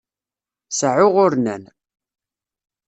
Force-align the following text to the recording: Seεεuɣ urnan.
Seεεuɣ 0.77 1.15
urnan. 1.25 1.63